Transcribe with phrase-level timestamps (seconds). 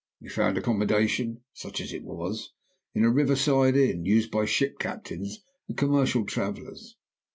[0.19, 2.53] We found accommodation (such as it was)
[2.95, 6.97] in a river side inn, used by ship captains and commercial travelers.